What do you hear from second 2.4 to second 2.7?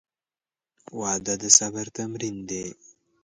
دی.